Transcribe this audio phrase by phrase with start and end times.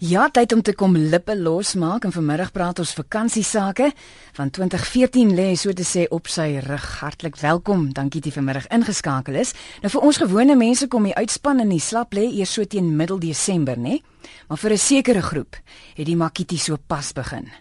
[0.00, 3.90] Ja, tyd om te kom lippe losmaak en vanmiddag praat ons vakansiesake.
[4.38, 6.86] Van 2014 lê so te sê op sy rug.
[7.02, 7.90] Hartlik welkom.
[7.92, 9.52] Dankie dat jy vanmiddag ingeskakel is.
[9.84, 12.88] Nou vir ons gewone mense kom die uitspan in die slap lê eers so teen
[12.96, 14.00] middel Desember, né?
[14.48, 15.60] Maar vir 'n sekere groep
[15.94, 17.52] het die makiti so pas begin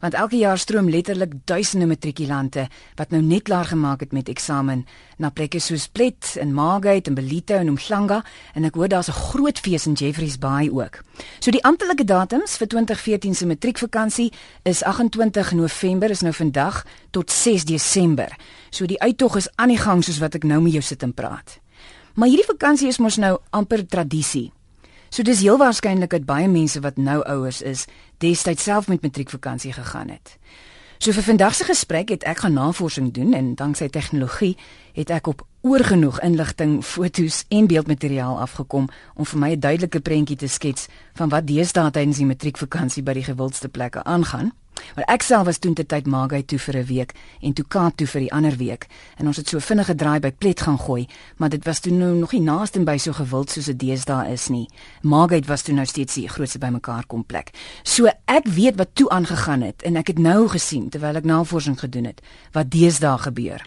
[0.00, 4.84] want elke jaar stroom letterlik duisende matrikulante wat nou net klaar gemaak het met eksamen
[5.18, 8.22] na plekke soos Plet en Margate en Belito en Umhlanga
[8.54, 11.02] en ek hoor daar's 'n groot fees in Jeffreys Bay ook.
[11.38, 17.30] So die amptelike datums vir 2014 se matriekvakansie is 28 November is nou vandag tot
[17.30, 18.36] 6 Desember.
[18.70, 21.14] So die uittog is aan die gang soos wat ek nou met jou sit en
[21.14, 21.60] praat.
[22.14, 24.52] Maar hierdie vakansie is mos nou amper tradisie.
[25.14, 27.84] So dis heel waarskynlik dat baie mense wat nou ouers is,
[28.18, 30.32] destyds self met matriekvakansie gegaan het.
[30.98, 34.56] So vir vandag se gesprek het ek gaan navorsing doen en danksy tegnologie
[34.98, 40.36] het ek op oorgenoeg inligting, fotos en beeldmateriaal afgekom om vir my 'n duidelike prentjie
[40.36, 44.50] te skets van wat deesdae tydens die matriekvakansie by die gewildste plekke aangaan.
[44.94, 47.96] Maar ek self was toe te tyd Magai toe vir 'n week en toe Kaap
[47.96, 51.06] toe vir die ander week en ons het so vinnige draai by Plet gaan gooi,
[51.36, 54.48] maar dit was toe nou nog nie naaste by so gewild soos dit deesdae is
[54.48, 54.68] nie.
[55.02, 57.50] Magai was toe nou steeds die grootste bymekaar kom plek.
[57.82, 61.78] So ek weet wat toe aangegaan het en ek het nou gesien terwyl ek navorsing
[61.80, 62.20] gedoen het
[62.52, 63.66] wat deesdae gebeur.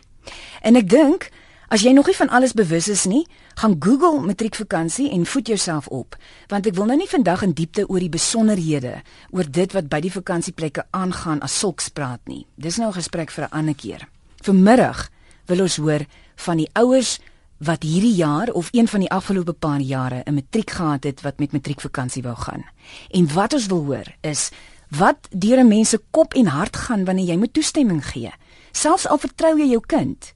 [0.61, 1.29] En ek dink
[1.67, 3.25] As jy nog nie van alles bewus is nie,
[3.59, 6.15] gaan Google matriekvakansie en voed jouself op,
[6.47, 8.93] want ek wil nou nie vandag in diepte oor die besonderhede
[9.35, 12.45] oor dit wat by die vakansieplekke aangaan as sulks praat nie.
[12.55, 14.07] Dis nou 'n gesprek vir 'n ander keer.
[14.43, 15.09] Vanmiddag
[15.47, 17.19] wil ons hoor van die ouers
[17.59, 21.39] wat hierdie jaar of een van die afgelope paar jare 'n matriek gehad het wat
[21.39, 22.63] met matriekvakansie wou gaan.
[23.11, 24.51] En wat ons wil hoor is
[24.87, 28.31] wat deur 'n mens se kop en hart gaan wanneer jy moet toestemming gee.
[28.71, 30.33] Selfs al vertrou jy jou kind,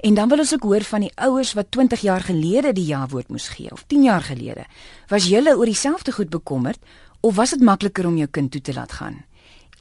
[0.00, 3.28] En dan wil ons ook hoor van die ouers wat 20 jaar gelede die ja-woord
[3.28, 4.66] moes gee of 10 jaar gelede.
[5.08, 6.78] Was julle oor dieselfde goed bekommerd
[7.20, 9.24] of was dit makliker om jou kind toe te laat gaan?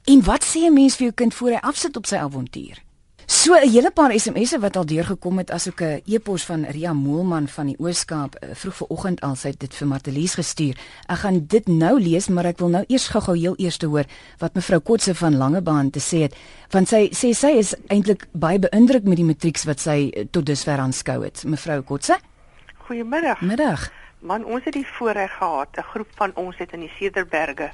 [0.05, 2.84] En wat sê 'n mens vir jou kind voor hy afsit op sy avontuur?
[3.27, 6.94] So 'n hele paar SMS'e wat al deurgekom het as ook 'n e-pos van Ria
[6.94, 10.77] Moelman van die Ooskaap eh, vroeg vanoggend al sy het dit vir Martelies gestuur.
[11.07, 14.05] Ek gaan dit nou lees, maar ek wil nou eers gou-gou heel eers te hoor
[14.38, 16.35] wat mevrou Kotse van Langebaan te sê het,
[16.69, 20.45] want sy sê sy is eintlik baie beïndruk met die matrieks wat sy eh, tot
[20.45, 21.44] dusver aanskou het.
[21.44, 22.17] Mevrou Kotse?
[22.77, 23.41] Goeiemiddag.
[23.41, 23.91] Middag.
[24.19, 27.71] Man, ons het die voorreg gehad, 'n groep van ons het in die Cederberge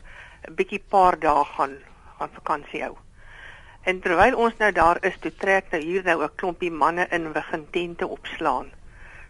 [0.47, 1.75] 'n bietjie paar dae gaan
[2.17, 2.95] gaan vakansie hou.
[3.81, 7.31] En terwyl ons nou daar is, toe trek nou hier nou 'n klompie manne in
[7.33, 8.69] begin tente opslaan.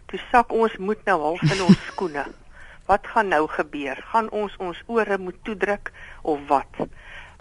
[0.06, 2.24] Toe sak ons moet nou half in ons skoene.
[2.86, 3.96] Wat gaan nou gebeur?
[4.12, 5.92] Gaan ons ons ore moet toedruk
[6.22, 6.74] of wat?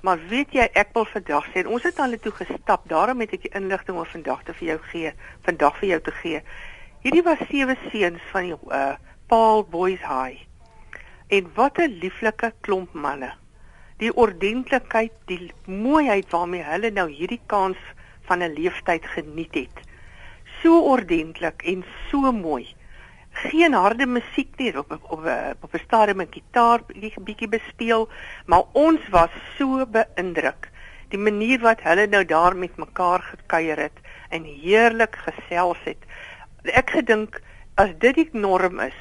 [0.01, 2.87] Maar weet jy, ek wil vandag sê, ons het al toe gestap.
[2.89, 6.11] Daarom het ek die inligting oor vandag te vir jou gee, vandag vir jou te
[6.11, 6.41] gee.
[7.03, 8.95] Hierdie was sewe seuns van die uh,
[9.27, 10.47] Paul Boys High.
[11.27, 13.40] En wat 'n lieflike klomp manne
[14.01, 17.77] die ordentlikheid, die mooiheid waarmee hulle nou hierdie kans
[18.29, 19.77] van 'n leeftyd geniet het.
[20.61, 22.65] So ordentlik en so mooi.
[23.31, 25.25] Geen harde musiek nie op op op,
[25.61, 26.81] op 'n stadium met gitaar
[27.21, 28.09] bietjie bespeel,
[28.45, 30.71] maar ons was so beïndruk
[31.11, 33.97] die manier wat hulle nou daar met mekaar gekuier het
[34.29, 35.99] en heerlik gesels het.
[36.63, 37.41] Ek gedink
[37.81, 38.97] as dit die norm is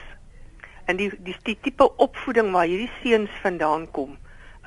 [0.91, 4.17] en die die, die tipe opvoeding waar hierdie seuns vandaan kom,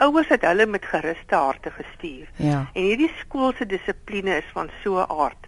[0.04, 2.28] ouers het hulle met geruste harte gestuur.
[2.36, 2.66] Ja.
[2.74, 5.48] En hierdie skool se dissipline is van so 'n aard.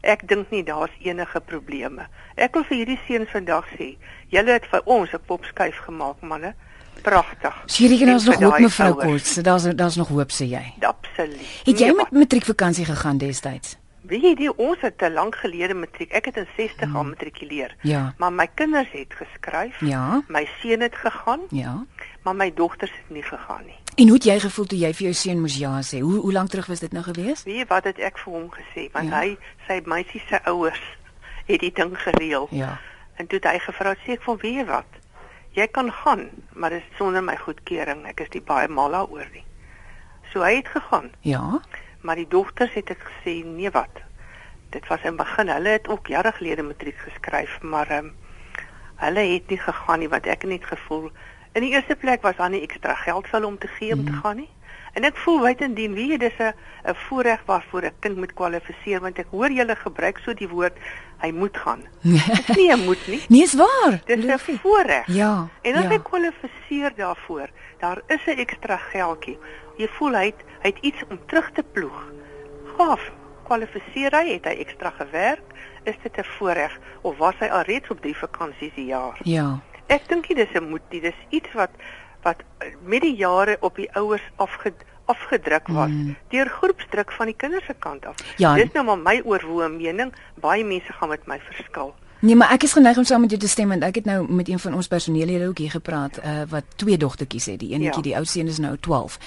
[0.00, 2.06] Ek dink nie daar's enige probleme.
[2.34, 3.96] Ek wil vir hierdie seuns vandag sê,
[4.28, 6.54] julle het vir ons 'n popskuif gemaak, manne.
[7.02, 7.54] Pragtig.
[7.76, 9.44] Hierdie kinders nog hoop mevrou Kort.
[9.44, 10.74] Daar's daar's nog hoop sê jy.
[10.80, 11.62] Absoluut.
[11.64, 13.76] Het jy met matriekvakansie gegaan destyds?
[14.06, 16.12] Weet jy, die, ons het te lank gelede matriek.
[16.14, 16.96] Ek het in 60 hmm.
[16.96, 17.74] gematrikuleer.
[17.82, 18.14] Ja.
[18.18, 19.80] Maar my kinders het geskryf.
[19.80, 20.22] Ja.
[20.28, 21.40] My seun het gegaan.
[21.50, 21.84] Ja.
[22.26, 23.76] Maar my dogters het nie gegaan nie.
[23.96, 26.00] En hoe het jy gevoel toe jy vir jou seun moes ja sê?
[26.02, 27.44] Hoe hoe lank terug was dit nou gewees?
[27.46, 28.88] Jy wat het ek vir hom gesê?
[28.92, 29.20] Want Ja.
[29.20, 29.36] hy
[29.68, 30.82] sy meisie se ouers
[31.46, 32.48] het die ding gereël.
[32.50, 32.78] Ja.
[33.16, 34.90] En toe het hy gevra sê ek van weet jy wat?
[35.54, 38.02] Jy kan gaan, maar dit is sonder my goedkeuring.
[38.06, 39.44] Ek is nie baie mal daaroor nie.
[40.32, 41.60] So hy het gegaan, Ja.
[42.02, 44.02] maar die dogters het ek gesê nee wat.
[44.70, 48.14] Dit was in begin, hulle het ook jare gelede matriek geskryf, maar ehm um,
[48.96, 51.10] hulle het nie gegaan nie want ek het net gevoel
[51.56, 54.04] in die eerste plek was daar nie ekstra geld vir hulle om te gee om
[54.04, 54.50] te gaan nie.
[54.96, 56.52] En ek voel buitendien, weet jy, dis 'n
[56.90, 60.76] 'n voorreg waarvoor 'n kind moet kwalifiseer want ek hoor julle gebruik so die woord
[61.20, 61.82] hy moet gaan.
[62.36, 63.22] Dis nie 'n moet nie.
[63.28, 64.00] Nee, is waar.
[64.04, 65.06] Dis 'n voorreg.
[65.06, 65.48] Ja.
[65.62, 65.88] En as ja.
[65.88, 67.48] hy kwalifiseer daarvoor,
[67.78, 69.38] daar is 'n ekstra geldjie.
[69.76, 72.12] Jy voel hy het, hy het iets om terug te ploeg.
[72.76, 73.12] Gaaf.
[73.44, 75.44] Kwalifiseer hy, het hy ekstra gewerk,
[75.84, 79.18] is dit 'n voorreg of was hy alreeds op drie vakansies die jaar?
[79.22, 79.60] Ja.
[79.86, 81.70] Ek dink nie dis 'n moet nie, dis iets wat
[82.22, 82.42] wat
[82.82, 84.72] met die jare op die ouers afge
[85.06, 86.16] afgedruk was mm.
[86.28, 88.16] deur groepsdruk van die kinders se kant af.
[88.42, 90.12] Ja, Dis nou maar my oorwoe mening.
[90.34, 91.94] Baie mense gaan met my verskil.
[92.20, 94.32] Nee, maar ek is geneig om saam met jou te stem want ek het nou
[94.32, 97.58] met een van ons personeellede ook hier gepraat uh, wat twee dogtertjies het.
[97.60, 98.08] Die eenetjie, ja.
[98.08, 99.18] die oudste een is nou 12.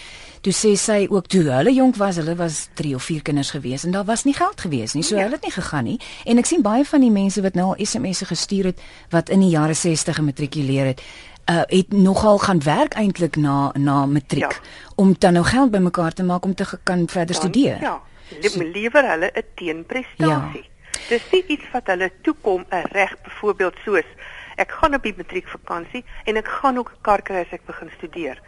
[0.42, 3.86] Toe sê sy ook toe hulle jonk was, hulle was 3 of 4 kinders gewees
[3.86, 5.04] en daar was nie geld gewees nie.
[5.04, 5.28] So ja.
[5.28, 6.00] hulle het nie gegaan nie.
[6.26, 9.46] En ek sien baie van die mense wat nou al SMS'e gestuur het wat in
[9.46, 11.04] die jare 60 gematrikuleer het
[11.50, 14.68] uh, het nogal gaan werk eintlik na na matriek ja.
[14.96, 17.82] om dan nou geld bymekaar te maak om te kan verder dan, studeer.
[17.82, 18.02] Ja.
[18.42, 20.64] So, lewer hulle 'n teenprestasie.
[20.64, 20.79] Ja.
[21.08, 24.10] Dis nie iets wat hulle toekom 'n reg byvoorbeeld soos
[24.56, 27.92] ek gaan op die matriekvakansie en ek gaan ook 'n kar kry as ek begin
[27.98, 28.42] studeer.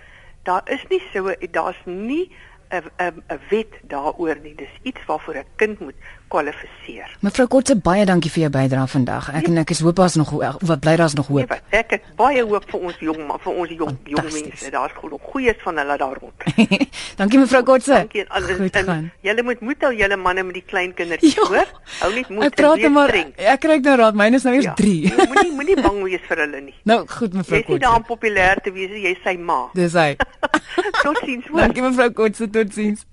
[0.44, 2.31] Daar is nie so daar's nie
[2.69, 4.56] 'n 'n 'n wet daaroor nie.
[4.56, 5.95] Dis iets waarvoor 'n kind moet
[6.31, 7.12] kwalifiseer.
[7.25, 9.30] Mevrou Kotse, baie dankie vir jou bydrae vandag.
[9.38, 11.51] Ek en ek is hoop daar's nog wat bly daar's nog hoop.
[11.51, 14.72] Nee, ek het baie hoop vir ons jong man, vir ons jong jong mense.
[14.74, 16.48] Daar's genoeg goeies van hulle daar rond.
[17.22, 17.94] dankie mevrou Kotse.
[18.00, 19.12] Dankie aan alles.
[19.28, 21.69] Julle moet moed hou julle manne met die klein kindertjies, hoor?
[22.01, 22.48] Hou net moed.
[22.50, 24.18] Ek praat maar ek kry nou raad.
[24.18, 24.94] Myne is nou eers 3.
[25.07, 26.75] Ja, moenie moenie bang wees vir hulle nie.
[26.89, 27.74] Nou, goed mevrou Kotse.
[27.74, 29.63] Jy is daar populêr te wees, jy sy ma.
[29.77, 30.13] Dis hy.
[31.04, 31.51] Totsiens.
[31.51, 33.06] Dankie mevrou Kotse, totsiens.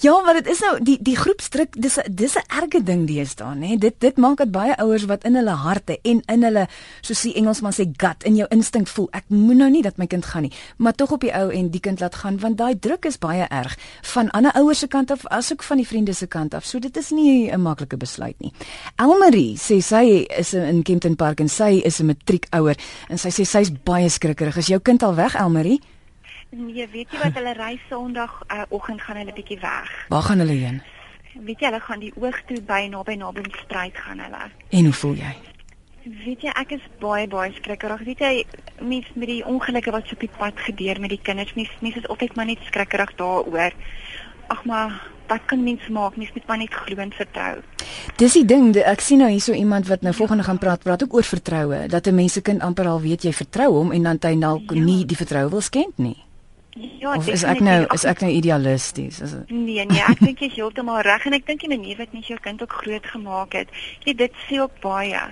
[0.00, 3.78] Ja, maar dit is nou die die groepsdruk dis dis 'n erge ding deesdae, nê?
[3.78, 6.66] Dit dit maak dat baie ouers wat in hulle harte en in hulle
[7.00, 10.06] soos die Engelsman sê gut in jou instink voel, ek moet nou nie dat my
[10.06, 12.78] kind gaan nie, maar tog op die ou en die kind laat gaan want daai
[12.78, 16.26] druk is baie erg van ander ouers se kant af asook van die vriende se
[16.26, 16.64] kant af.
[16.64, 18.52] So dit is nie 'n maklike besluit nie.
[18.96, 22.76] Elmarie sê sy is in Kempton Park en sy is 'n matriekouer
[23.08, 24.56] en sy sê sy's baie skrikkerig.
[24.56, 25.80] Is jou kind al weg, Elmarie?
[26.50, 29.90] Nee, weet jy wat hulle ry Sondag uh, oggend gaan hulle bietjie weg.
[30.08, 30.80] Waar gaan hulle heen?
[31.44, 33.18] Weet jy hulle gaan die oog toe by naby
[33.64, 34.48] stryd gaan hulle.
[34.70, 35.34] En hoe voel jy?
[36.24, 38.00] Weet jy ek is baie baie skrikkerig.
[38.08, 38.32] Weet jy
[38.80, 42.00] mens met die ongelukke wat so op die pad gebeur met die kinders, mens mens
[42.00, 43.76] is altyd maar net skrikkerig daaroor.
[44.48, 44.94] Ag maar
[45.28, 46.16] wat kan mens maak?
[46.16, 47.58] Mens moet maar net glo en vertrou.
[48.16, 51.18] Dis die ding, ek sien nou hierso iemand wat nou volgende gaan praat, praat ook
[51.20, 54.18] oor vertroue, dat 'n mens se kind amper al weet jy vertrou hom en dan
[54.20, 54.80] hy dalk ja.
[54.80, 56.16] nie die vertroue wil skend nie.
[56.78, 59.20] Ja, of is ek nou is ek nou idealisties?
[59.20, 61.98] Is dit Nee, nee, ek dink jy is heeltemal reg en ek dink die manier
[61.98, 63.72] wat jy jou kind ook groot gemaak het,
[64.06, 65.22] jy dit sê ook baie.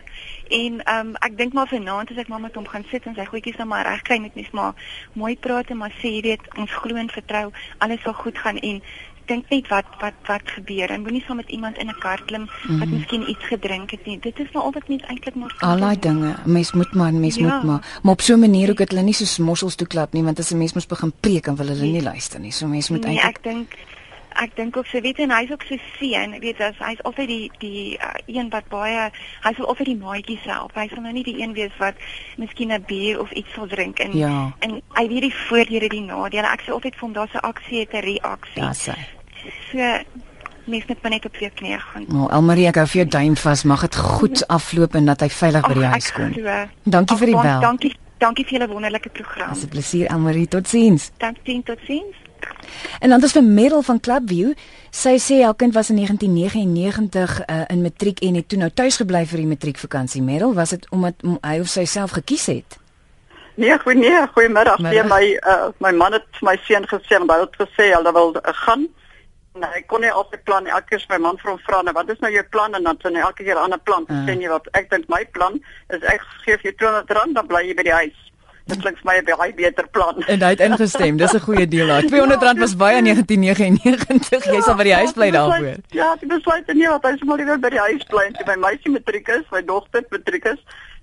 [0.50, 3.14] En ehm um, ek dink maar vanaand as ek maar met hom gaan sit en
[3.14, 4.75] sy goedjies nou maar reg kry met mes maar
[5.14, 8.58] mooi praat en maar sê jy weet ons glo en vertrou alles sal goed gaan
[8.58, 8.82] en
[9.28, 12.44] dink net wat wat wat gebeur en moenie saam met iemand in 'n kar klim
[12.46, 12.90] wat mm -hmm.
[12.90, 14.19] miskien iets gedrink het nie.
[14.19, 16.34] Dit is maar altyd net eintlik maar Al daai dinge.
[16.44, 17.43] Mens moet maar mens ja.
[17.43, 20.12] moet maar maar op so 'n manier ook dat hulle nie so mossels toe klap
[20.12, 22.52] nie want as 'n mens mens begin preek en wil hulle nie luister nie.
[22.52, 23.69] So mens moet nee, eintlik Ek dink
[24.42, 27.50] ek dink ook so weet en hy's ook so seën, weet as hy's altyd die
[27.58, 29.10] die uh, een wat baie
[29.44, 30.74] hy sal altyd die maatjies help.
[30.74, 31.94] Hy sal nou nie die een wees wat
[32.36, 34.52] miskien 'n bier of iets sal drink en ja.
[34.60, 36.46] en hy weet die voordele die nadele.
[36.52, 38.62] Ek sê altyd vir hom daar's 'n aksie het 'n reaksie.
[38.62, 38.96] Ja, sê.
[39.70, 39.80] So
[40.66, 42.04] mens net net op weer knie gaan.
[42.08, 43.62] Nou, Elmarie, ek hou vir jou duim vas.
[43.62, 46.32] Mag dit goed afloop en dat hy veilig by die huis kom.
[46.82, 47.60] Dankie Ach, vir die bel.
[47.60, 47.94] Dankie.
[48.18, 49.52] Dankie vir julle wonderlike program.
[49.52, 50.48] Dis 'n plesier, Elmarie.
[50.48, 51.10] Totsiens.
[51.18, 52.25] Dankie, totsiens.
[53.00, 54.54] En dan is vir Merel van Clubview.
[54.90, 58.96] Sy sê haar kind was in 1999 uh, in matriek en het toe nou tuis
[58.96, 60.22] gebly vir die matriekvakansie.
[60.22, 62.78] Merel, was dit omdat hy of sy self gekies het?
[63.56, 64.78] Nee, goeie nee, goeiemiddag.
[64.78, 68.12] Nee, my uh, my man het vir my seun gesê en hy het gesê hy
[68.12, 68.84] wil uh, gaan.
[69.56, 72.10] Nee, ek kon nie altyd plan elke keer my man vir hom vra nou wat
[72.12, 74.05] is nou jou plan en dan sê hy elke keer 'n ander plan.
[74.08, 74.24] Uh.
[74.29, 75.56] Sê jy wat ek dink my plan
[75.88, 78.20] is ek gee vir jou 200 rand dan bly jy by die huis.
[78.67, 80.17] Dit klink vir my 'n baie beter plan.
[80.27, 81.17] En hy het ingestem.
[81.17, 82.06] Dis 'n goeie deal daai.
[82.06, 84.44] 200 rand was baie in 1999.
[84.55, 85.77] Jy sal by die huis bly daarvoor.
[85.94, 88.56] Ja, ek besluit nie wat hy sommer liewer by die huis bly en toe my
[88.56, 90.58] meisie matriek is, my dogter matriek is,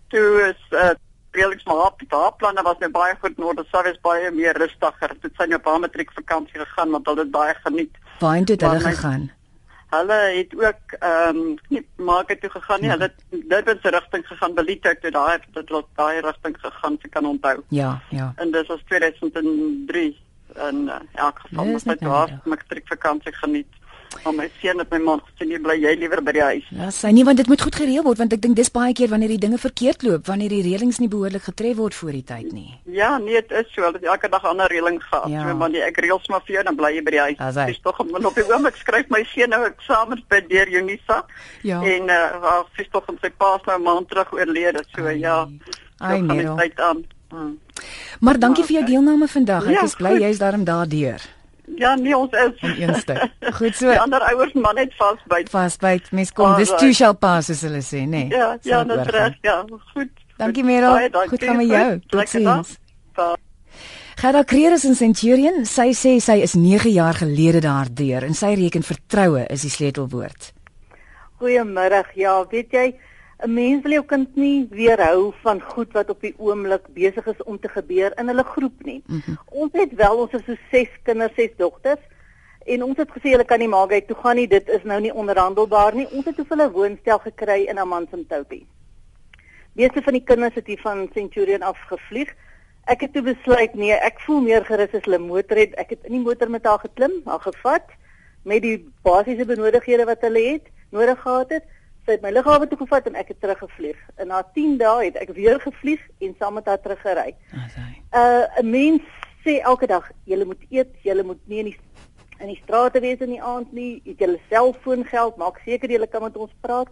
[0.10, 0.94] toe is uh
[1.34, 4.54] reëliks maar op die planne was net baie goed noord, dit sou wees baie meer
[4.54, 5.16] rustiger.
[5.22, 7.96] Dit sy nou op haar matriek vakansie gegaan want hulle het baie geniet.
[8.20, 9.32] Waar het hulle gegaan?
[9.94, 12.90] Hulle het ook ehm um, nie maak het toe gegaan nie.
[12.90, 12.96] Ja.
[12.98, 17.10] Hulle het Durban se rigting gegaan, Belito toe daai dit loop daai rigting gegaan, se
[17.10, 17.64] kan onthou.
[17.68, 18.34] Ja, ja.
[18.36, 20.22] En dit was 2003
[20.56, 23.68] en uh, elk geval was dit daar matriek vakansie geniet.
[24.24, 26.68] Maar my seun het my man gesê nie bly jy liewer by die huis.
[26.76, 29.12] Ja, sy nie want dit moet goed gereël word want ek dink dis baie keer
[29.12, 32.52] wanneer die dinge verkeerd loop, wanneer die reëlings nie behoorlik getref word voor die tyd
[32.56, 32.70] nie.
[32.86, 33.92] Ja, nee, dit is so.
[33.92, 35.28] Dat elke dag ander reëling gehad.
[35.34, 35.48] Ja.
[35.48, 37.42] So wanneer ek reëls maar vir jou dan bly jy by die huis.
[37.42, 41.24] Ja, dis tog op die oomblik skryf my seun nou eksamen by deur Unisa.
[41.68, 41.82] Ja.
[41.82, 44.86] En uh wel, sy tog om sy pa se nou maand terug oorlede.
[44.96, 45.20] So Ai.
[45.20, 45.38] ja.
[46.00, 46.48] Ai nee.
[47.34, 47.60] Hmm.
[48.20, 49.66] Maar dankie vir jou deelname vandag.
[49.66, 51.24] Ek ja, is bly jy's daarom daardeur.
[51.66, 52.60] Ja, nee, ons is.
[52.62, 53.30] In eerste.
[53.54, 53.90] Goed so.
[53.94, 55.50] Die ander ouers man net vasbyt.
[55.50, 56.12] Vasbyt.
[56.12, 58.28] Mens kom dis two shall pass as hulle sê, nê.
[58.28, 58.36] Nee.
[58.36, 59.62] Ja, ja, dit reg, ja.
[59.94, 60.12] Goed.
[60.38, 61.10] Dankie Merel.
[61.30, 62.00] Goed gaan met jou.
[62.12, 62.78] Totsiens.
[64.20, 65.64] Gerda Creer is in Centurion.
[65.66, 70.52] Sy sê sy is 9 jaar gelede daardeur en sy reken vertroue is die sleutelwoord.
[71.42, 72.04] Goeiemôre.
[72.20, 72.86] Ja, weet jy,
[73.44, 77.44] 'n mens wil jou kind nie weerhou van goed wat op die oomblik besig is
[77.44, 79.04] om te gebeur in hulle groep nie.
[79.06, 79.38] Mm -hmm.
[79.46, 82.00] Ons het wel ons is so 6 kinders, 6 dogters.
[82.66, 85.00] En ons het gesê hulle kan nie maak hy toe gaan nie, dit is nou
[85.02, 86.08] nie onderhandelbaar nie.
[86.12, 88.66] Ons het toe hulle woonstel gekry in Amansimtopie.
[89.74, 92.32] Meeste van die kinders het hier van Centurion af gevlieg.
[92.86, 95.76] Ek het toe besluit nee, ek voel meer gerus as hulle motor het.
[95.76, 97.92] Ek het in die motor met haar geklim, haar gevat
[98.44, 101.64] met die basiese benodighede wat hulle het nodig gehad het.
[102.06, 104.00] Sy het my lughawe toe gevat en ek het teruggevlieg.
[104.20, 107.36] En na 10 dae het ek weer gevlieg en saam met haar teruggery.
[108.12, 109.02] Uh 'n mens
[109.46, 111.80] sê elke dag jy moet eet, jy moet nie in die
[112.40, 116.08] in die strate wees in die aand nie, het julle selfoon geld, maak seker jy
[116.12, 116.90] kan met ons praat.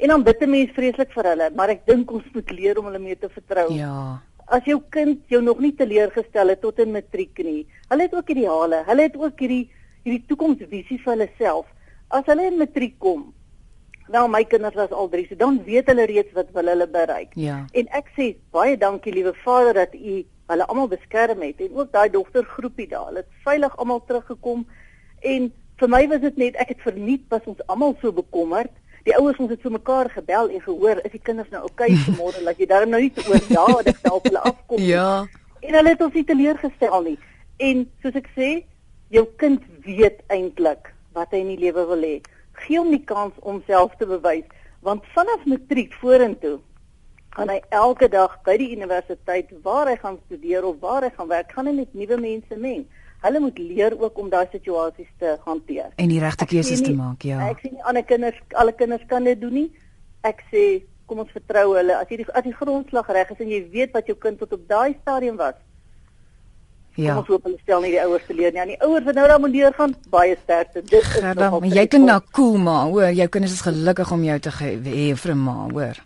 [0.00, 2.84] En dan bid 'n mens vreeslik vir hulle, maar ek dink ons moet leer om
[2.84, 3.72] hulle mee te vertrou.
[3.72, 4.22] Ja.
[4.46, 7.66] As jou kind jou nog nie teleurgestel het tot in matriek nie.
[7.88, 8.82] Hulle het ook ideale.
[8.86, 9.70] Hulle het ook hierdie
[10.02, 11.66] hierdie toekomsvisie vir hulle self.
[12.08, 13.34] As hulle in matriek kom,
[14.10, 17.34] Nou my kinders was al 3, so dan weet hulle reeds wat wil hulle bereik.
[17.38, 17.60] Ja.
[17.78, 21.92] En ek sê baie dankie liewe Vader dat u hulle almal beskerm het en ook
[21.92, 23.06] daai dogtergroepie daar.
[23.12, 24.64] Hulle het veilig almal teruggekom
[25.34, 25.50] en
[25.80, 28.72] vir my was dit net ek het verniet was ons almal so bekommerd.
[29.06, 32.02] Die ouers ons het so mekaar gebel en gehoor is die kinders nou oukei okay
[32.08, 34.82] vanmôre dat jy daar nou nie te oor daag self hulle afkom.
[34.82, 35.22] Ja.
[35.60, 37.16] En hulle het ons nie teleurgestel nie.
[37.62, 38.50] En soos ek sê,
[39.14, 42.18] jou kind weet eintlik wat hy in die lewe wil hê
[42.66, 44.48] gee hom die kans om self te bewys
[44.86, 46.58] want vanaf matriek vorentoe
[47.36, 51.30] gaan hy elke dag by die universiteit waar hy gaan studeer of waar hy gaan
[51.30, 52.86] werk gaan hy met nuwe mense meng.
[53.20, 57.22] Hulle moet leer ook om daai situasies te hanteer en die regte keuses te maak,
[57.28, 57.50] ja.
[57.52, 59.68] Ek sê nie ander kinders alle kinders kan dit doen nie.
[60.26, 60.64] Ek sê
[61.06, 61.96] kom ons vertrou hulle.
[61.96, 64.56] As jy die as die grondslag reg is en jy weet wat jou kind tot
[64.56, 65.58] op daai stadium was,
[66.98, 67.16] Ja.
[67.20, 68.60] Ons hoop hulle stel nie die ouers te leer nie.
[68.60, 70.82] Aan die ouers wat nou daar moet leergaan, baie sterkte.
[70.82, 74.24] Dit is ja, dan, jy klink nou cool maar, hoor, jou kinders is gelukkig om
[74.26, 76.00] jou te hê vir 'n ma, hoor.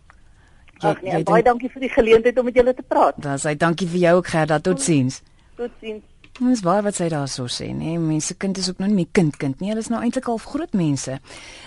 [0.84, 1.44] Ag nee, baie denk...
[1.46, 3.14] dankie vir die geleentheid om met julle te praat.
[3.16, 5.22] Dan sê dankie vir jou ook Gerda, totsiens.
[5.56, 6.02] Totsiens.
[6.42, 7.94] Ons waar wat sy daar so sê, nê?
[7.94, 9.70] Nee, mense kind is ook nog nie meer kind kind nie.
[9.70, 11.20] Hulle is nou eintlik al groot mense.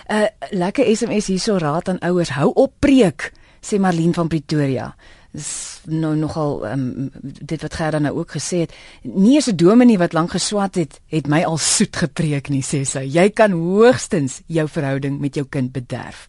[0.08, 4.94] 'n uh, Lekker SMS hierso raad aan ouers, hou op preek, sê Marlene van Pretoria
[5.38, 9.98] is nou nogal um, dit wat Gerda nou ook gesê het nie eens 'n dominee
[9.98, 13.06] wat lank geswat het het my al soet gepreek nie sê sy.
[13.06, 16.26] Jy kan hoogstens jou verhouding met jou kind bederf.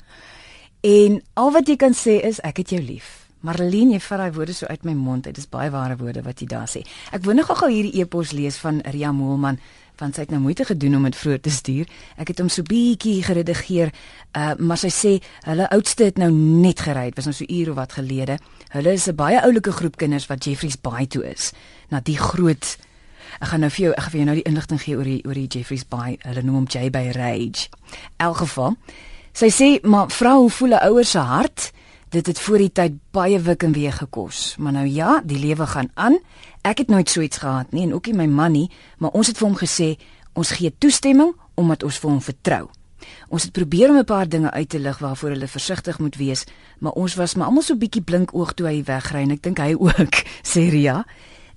[0.82, 4.32] En al wat jy kan sê is ek het jou lief Marlene jy vat daai
[4.36, 7.24] woorde so uit my mond dit is baie ware woorde wat jy daar sê ek
[7.24, 9.60] wou nog gou hierdie e-pos lees van Ria Moelman
[10.00, 11.88] want sy het nou moeite gedoen om dit vroeg te stuur.
[12.20, 13.92] Ek het hom so bietjie geredigeer,
[14.32, 15.12] uh, maar sy sê
[15.48, 18.40] hulle oudste het nou net gery, dit was nou so ure of wat gelede.
[18.72, 21.52] Hulle is 'n baie oulike groep kinders wat Jeffrey's Bay toe is.
[21.90, 22.78] Na die groot
[23.40, 25.22] Ek gaan nou vir jou ek gaan vir jou nou die inligting gee oor die
[25.26, 26.18] oor die Jeffrey's Bay.
[26.26, 27.70] Hulle noem hom J Bay Rage.
[28.18, 28.76] In elk geval,
[29.34, 31.72] sy sê maar vrou, hoe voel 'n ouer se hart?
[32.10, 35.68] Dit het voor die tyd baie wik en weer gekos, maar nou ja, die lewe
[35.70, 36.18] gaan aan.
[36.66, 39.30] Ek het nooit so iets gehad nie en ook nie my man nie, maar ons
[39.30, 39.90] het vir hom gesê
[40.34, 42.64] ons gee toestemming omdat ons vir hom vertrou.
[43.30, 46.46] Ons het probeer om 'n paar dinge uit te lig waarvoor hulle versigtig moet wees,
[46.80, 49.58] maar ons was maar almal so bietjie blink oog toe hy wegry en ek dink
[49.58, 51.06] hy ook, sê Ria.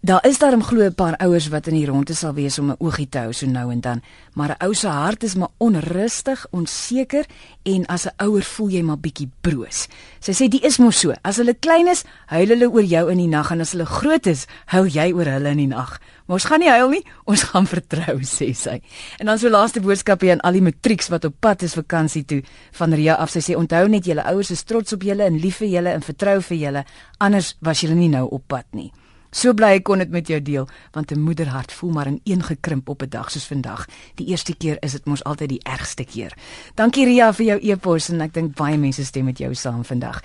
[0.05, 2.77] Daar is daarom glo 'n paar ouers wat in die ronde sal wees om 'n
[2.79, 4.03] oogie te hou so nou en dan,
[4.35, 7.27] maar 'n ou se hart is maar onrustig, onseker
[7.63, 9.89] en as 'n ouer voel jy maar bietjie broos.
[10.19, 13.17] Sy sê die is mos so, as hulle klein is, huil hulle oor jou in
[13.17, 16.01] die nag en as hulle groot is, huil jy oor hulle in die nag.
[16.27, 18.83] Maar ons gaan nie huil nie, ons gaan vertrou, sê sy.
[19.19, 22.25] En dan so laaste boodskap hier aan al die matrieks wat op pad is vakansie
[22.25, 22.43] toe
[22.73, 23.31] van Ria af.
[23.31, 26.03] Sy sê onthou net julle ouers is trots op julle en lief vir julle en
[26.03, 26.85] vertrou vir julle,
[27.19, 28.93] anders was julle nie nou op pad nie.
[29.33, 32.43] So bly ek kon dit met jou deel want 'n moederhart voel maar in een
[32.43, 33.87] gekrimp op 'n dag soos vandag.
[34.15, 36.33] Die eerste keer is dit mos altyd die ergste keer.
[36.75, 40.21] Dankie Ria vir jou e-pos en ek dink baie mense stem met jou saam vandag.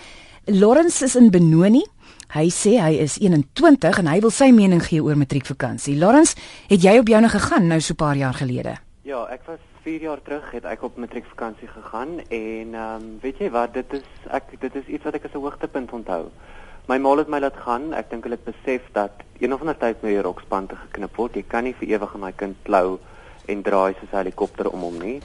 [0.46, 1.86] Lawrence is in Benoni.
[2.34, 5.96] Hy sê hy is 21 en hy wil sy mening gee oor matriekvakansie.
[5.96, 6.36] Lawrence,
[6.68, 8.76] het jy op joune gegaan nou so 'n paar jaar gelede?
[9.04, 13.38] Ja, ek was 4 jaar terug het ek op matriekvakansie gegaan en ehm um, weet
[13.38, 16.30] jy wat, dit is ek dit is iets wat ek as 'n hoogtepunt onthou.
[16.88, 17.94] My ma het my laat gaan.
[17.94, 21.16] Ek dink hulle het besef dat een of ander tyd met die rokspan te geknip
[21.20, 21.36] word.
[21.36, 23.00] Jy kan nie vir ewig aan my kind klou
[23.46, 25.20] en draai soos 'n helikopter om hom nie.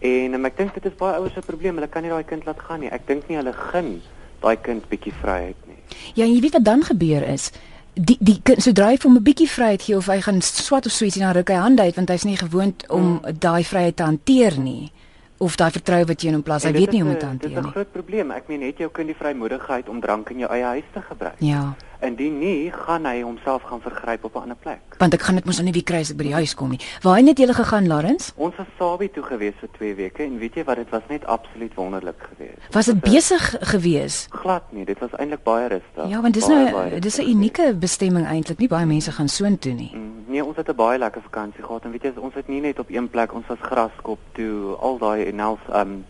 [0.00, 1.74] En um, ek dink dit is baie ouers se probleem.
[1.74, 2.90] Hulle kan nie daai kind laat gaan nie.
[2.90, 4.02] Ek dink nie hulle gun
[4.40, 5.80] daai kind bietjie vryheid nie.
[6.14, 7.52] Ja, jy weet wat dan gebeur is
[7.96, 11.04] die die so dryf om 'n bietjie vryheid gee of hy gaan swat of so
[11.04, 13.38] iets en dan ruk hy hande uit want hy's nie gewoond om hmm.
[13.38, 14.92] daai vryheid te hanteer nie.
[15.38, 17.26] Of daai vertroue wat jy in hom plaas, hy weet nie hoe om dit te
[17.26, 17.72] Dit is hanteer 'n nie.
[17.72, 18.30] groot probleem.
[18.30, 21.34] Ek meen, het jou kind die vrymoedigheid om drank in jou eie huis te gebruik?
[21.38, 24.80] Ja, Indien nie, gaan hy homself gaan vergryp op 'n ander plek.
[24.98, 26.70] want ek gaan dit mos nou nie weer kry as ek by die huis kom
[26.70, 26.80] nie.
[27.02, 28.32] Waarheen het julle gegaan, Lawrence?
[28.36, 31.24] Ons was Sabi toe gewees vir 2 weke en weet jy wat, dit was net
[31.24, 32.72] absoluut wonderlik geweest.
[32.74, 34.26] Was dit besig gewees?
[34.30, 36.08] glad nie, dit was eintlik baie rustig.
[36.08, 38.58] Ja, want dis Baie, nou baie dis 'n unieke bestemming eintlik.
[38.58, 39.90] Nie baie mense gaan soontoe nie.
[39.94, 42.60] Mm, Nee, ons het 'n baie lekker vakansie gehad en weet jy, ons het nie
[42.60, 46.04] net op een plek, ons was Graskop toe, al daai enels um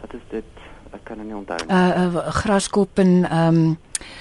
[0.00, 0.44] wat is dit?
[0.92, 1.76] Ek kan dit nie onthou nie.
[1.76, 3.78] Uh, uh graskop en ehm um,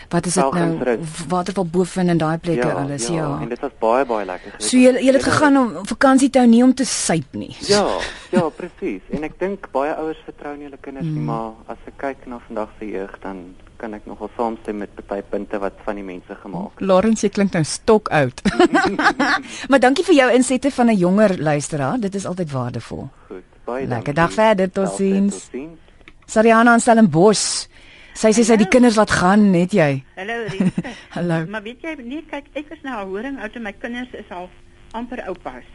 [0.09, 0.97] wat is dit nou?
[1.27, 3.39] Waterval boven in daai plekke alles, ja.
[3.41, 4.53] En dit was baie baie lekker.
[4.57, 7.55] So julle julle het gegaan om vakansie te hou nie om te suip nie.
[7.67, 7.87] Ja,
[8.35, 9.01] ja, presies.
[9.11, 11.13] En ek dink baie ouers vertrou nie hulle kinders Mm.
[11.13, 14.89] nie, maar as ek kyk na vandag se jeug dan kan ek nogal saamstem met
[15.07, 16.81] party punte wat van die mense gemaak het.
[16.87, 18.41] Lawrence, jy klink nou stok oud.
[19.69, 21.99] maar dankie vir jou insette van 'n jonger luisteraar.
[21.99, 23.09] Dit is altyd waardevol.
[23.27, 23.43] Goed.
[23.65, 24.13] Baie Lekker dankie.
[24.13, 25.33] dag verder, tot Selfde, ziens.
[25.33, 25.79] Tot ziens.
[26.25, 27.67] Sariana in Stellenbosch.
[28.13, 30.03] Sy sê sy die kinders laat gaan, net jy.
[30.19, 30.35] Hallo.
[31.15, 31.39] Hallo.
[31.49, 34.49] maar weet jy, nee, kyk, ek is nou horing oud en my kinders is al
[34.93, 35.65] amper oupas.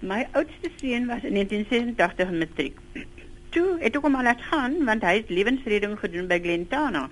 [0.00, 2.80] My oudste seun was in 1986 in matriek.
[3.52, 7.06] Toe het ek hom al laat gaan want hy het lewensreding gedoen by Glentana.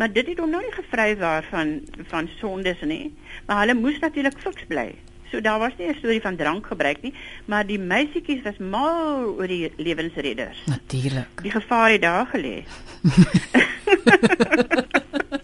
[0.00, 1.78] Maar dit het hom nou nie gevry waar van
[2.12, 3.12] van sondes nie.
[3.48, 4.90] Maar hulle moes natuurlik fiks bly.
[5.30, 7.12] So daar was nie 'n storie van drankgebruik nie,
[7.44, 10.58] maar die meisietjies was mal oor die lewensredders.
[10.66, 11.42] Natuurlik.
[11.42, 12.62] Die gevaar het daar gelê.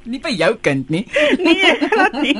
[0.05, 1.05] Nie by jou kind nie.
[1.47, 2.35] Nee, glad nie.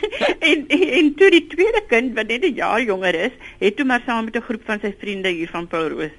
[0.50, 4.02] en en toe die tweede kind wat net 'n jaar jonger is, het toe maar
[4.06, 6.10] saam met 'n groep van sy vriende hier van Paul Roos,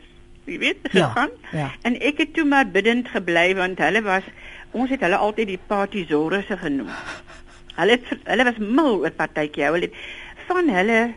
[0.46, 1.30] jy weet, Ja, gegaan.
[1.52, 1.72] ja.
[1.82, 4.24] En ek het toe maar bidend gebly want hulle was
[4.72, 6.90] ons het hulle altyd die partyzorese genoem.
[7.76, 9.74] Hulle het, hulle was mal oor partytjie hou.
[9.74, 9.98] Hulle het-
[10.48, 11.14] van hulle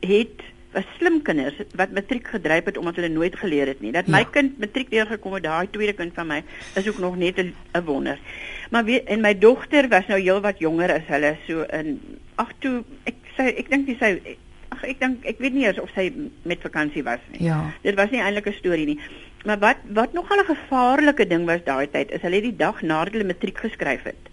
[0.00, 3.92] het was slim kinders wat matriek gedryf het omdat hulle nooit geleer het nie.
[3.92, 4.24] Dat my Ja.
[4.30, 6.42] kind matriek deurgekom het, daai tweede kind van my,
[6.74, 8.18] is ook nog net 'n wonder.
[8.70, 12.00] Maar weet en my dogter was nou heelwat jonger as hulle, so in
[12.36, 14.20] ag toe ek sy ek dink nie sy
[14.68, 16.12] ag ek dink ek weet nie eers of sy
[16.42, 17.42] met vakansie was nie.
[17.46, 17.72] Ja.
[17.82, 18.98] Dit was nie eintlik 'n storie nie.
[19.44, 22.82] Maar wat wat nogal 'n gevaarlike ding was daai tyd is hulle het die dag
[22.82, 24.28] nadat hulle matriek geskryf het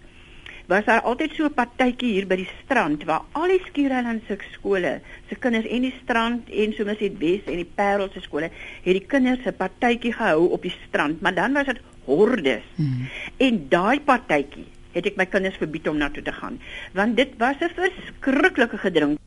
[0.68, 4.36] was daar altyd so 'n partytjie hier by die strand waar al die Skiereiland se
[4.52, 8.50] skole, se kinders en die strand en soms het Wes en die Parel se skole,
[8.84, 12.62] het die kinders 'n partytjie gehou op die strand, maar dan was dit hordes.
[12.74, 13.08] Hmm.
[13.36, 16.60] En daai partytjie het ek my kinders verbied om na toe te gaan,
[16.92, 19.18] want dit was 'n verskriklike gedrink.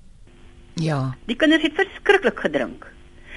[0.76, 1.16] Ja.
[1.26, 2.92] Die kinders het verskriklik gedrink.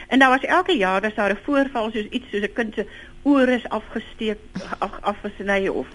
[0.09, 2.87] En daar was elke jaar was daar 'n voorval soos iets soos 'n kind se
[3.23, 4.39] oor is afgesteek,
[4.79, 5.87] af, afgesny of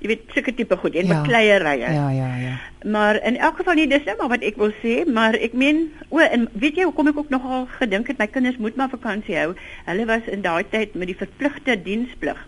[0.00, 1.20] jy weet sulke tipe goed en Ja.
[1.22, 1.78] bekleierye.
[1.92, 2.54] Ja, ja, ja.
[2.90, 5.92] Maar in elk geval nie dis nou maar wat ek wil sê, maar ek meen
[6.08, 9.36] o en weet jy hoekom ek ook nogal gedink het my kinders moet maar vakansie
[9.36, 9.54] hou.
[9.84, 12.46] Hulle was in daai tyd met die verpligte diensplig.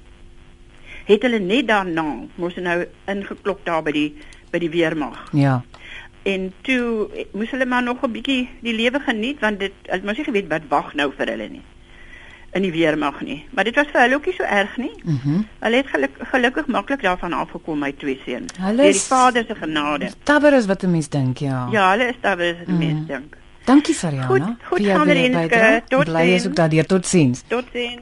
[1.04, 4.14] Het hulle net daarna moes nou ingeklop daar by die
[4.52, 5.28] by die weermag.
[5.32, 5.62] Ja.
[6.24, 10.16] En toe moes hulle maar nog 'n bietjie die lewe geniet want dit hulle moes
[10.16, 11.62] nie geweet wat wag nou vir hulle nie.
[12.52, 13.44] In die weermag nie.
[13.56, 14.90] Maar dit was vir hulle ook nie so erg nie.
[15.04, 15.38] Mhm.
[15.60, 18.52] Hulle het geluk, gelukkig maklik daarvan afgekom my twee seuns.
[18.60, 20.10] Hulle Deur die is- Vader se genade.
[20.22, 21.68] Tabber is wat 'n mens dink, ja.
[21.70, 22.78] Ja, hulle is daar weer as die Mm.
[22.78, 23.36] mens dink.
[23.64, 24.26] Dankie Sariana.
[24.26, 25.82] Goed, goed vir jou bydrae.
[25.88, 26.86] Tot Bly is ook daardeur.
[26.86, 27.42] Totsiens.
[27.48, 28.00] Totsiens.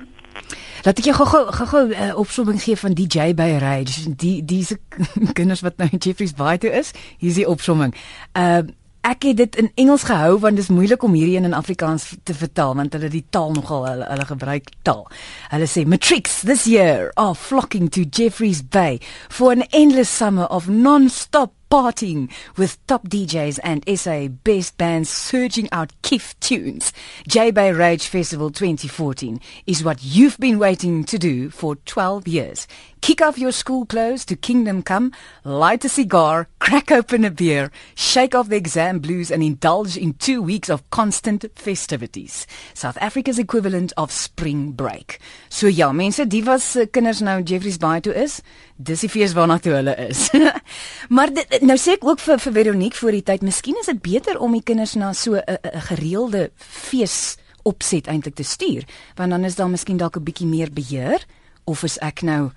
[0.85, 4.15] Laat ek jou gou-gou gou-gou uh, opsomming gee van DJ by Rage.
[4.17, 4.79] Die diese
[5.39, 6.91] kinders wat nou in Jeffrey's Bay toe is.
[7.19, 7.95] Hier is die opsomming.
[8.33, 8.59] Uh
[9.07, 12.11] ek het dit in Engels gehou want dit is moeilik om hierdie een in Afrikaans
[12.23, 15.07] te vertaal want hulle die taal nogal hulle, hulle gebruik taal.
[15.53, 20.69] Hulle sê matrix this year are flocking to Jeffrey's Bay for an endless summer of
[20.69, 26.93] non-stop partying with top DJs and SA best bands surging out kiff tunes.
[27.29, 32.67] J Bay Rage Festival 2014 is what you've been waiting to do for 12 years.
[33.01, 37.71] Kick off your school clothes to Kingdom Come, light a cigar, crack open a beer,
[37.95, 42.47] shake off the exam blues and indulge in 2 weeks of constant festivities.
[42.75, 45.19] South Africa's equivalent of spring break.
[45.49, 48.43] So ja, mense, die was uh, kinders nou Jeffrey's Bay toe is.
[48.81, 50.31] Dis die fees waarna toe hulle is.
[51.17, 54.01] maar dit, nou sê ek ook vir vir Veronique voor die tyd, miskien is dit
[54.01, 55.59] beter om die kinders na so 'n
[55.91, 60.73] gereelde fees opset eintlik te stuur, want dan is daar miskien dalk 'n bietjie meer
[60.73, 61.21] beheer
[61.65, 62.51] of is ek nou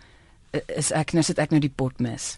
[0.67, 2.37] is ek nou sit ek nou die pot mis.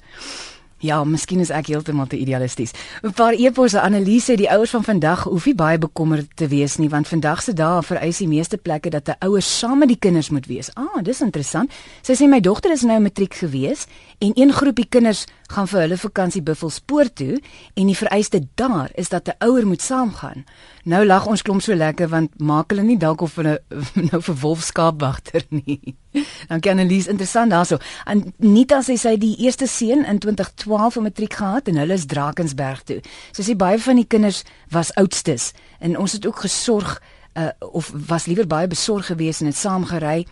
[0.85, 2.73] Ja, miskien is ek heeltemal te idealisties.
[3.01, 6.77] 'n Paar eposse Annelies sê die ouers van vandag hoef nie baie bekommerd te wees
[6.77, 9.97] nie want vandag se dae vereis die meeste plekke dat 'n ouer saam met die
[9.97, 10.69] kinders moet wees.
[10.75, 11.71] Ah, dis interessant.
[12.01, 13.87] Sy sê my dogter is nou matriek gewees
[14.19, 17.39] en een groepie kinders gaan vir hulle vakansie Buffelspoort toe
[17.73, 20.45] en die vereiste daar is dat 'n ouer moet saamgaan.
[20.83, 23.61] Nou lag ons klomp so lekker want maak hulle nie dalk of hulle
[24.11, 25.95] nou vir wolfskaapwagter nie.
[26.49, 27.77] Dankie Annelies, interessant daarso.
[28.05, 32.83] Anita sê sy die eerste seun in 2012 'n matriek gehad en hulle is Drakensberg
[32.83, 33.01] toe.
[33.31, 37.01] Sy sê baie van die kinders was oudstes en ons het ook gesorg
[37.37, 40.25] uh, of was liewer baie besorg geweest en het saam gery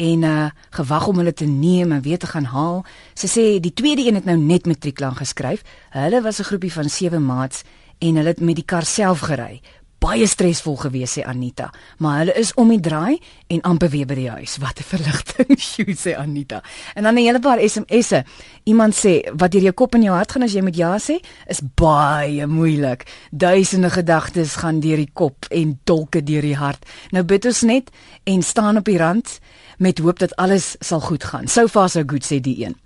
[0.00, 2.84] en uh gewag om hulle te neem en weer te gaan haal.
[3.14, 5.62] Sy sê die tweede een het nou net matriek lank geskryf.
[5.90, 7.62] Hulle was 'n groepie van 7 maats
[7.98, 9.60] en hulle het met die kar self gery
[10.00, 13.20] baie stresvol geweest sê Anita, maar hulle is om die draai
[13.52, 14.56] en amper weer by die huis.
[14.62, 16.62] Wat 'n verligting, sjoe sê Anita.
[16.94, 18.24] En dan 'n hele paar SMS'e.
[18.64, 21.20] Iemand sê wat deur jou kop en jou hart gaan as jy met ja sê,
[21.46, 23.04] is baie moeilik.
[23.30, 26.84] Duisende gedagtes gaan deur die kop en dolke deur die hart.
[27.10, 27.90] Nou bid ons net
[28.24, 29.40] en staan op die rand
[29.78, 31.48] met hoop dat alles sal goed gaan.
[31.48, 32.76] So far so good sê die een.